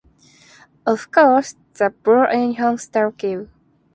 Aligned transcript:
Of 0.83 1.11
course 1.11 1.55
the 1.75 1.91
blue 1.91 2.25
uniform 2.31 2.79
struck 2.79 3.21
you. 3.21 3.51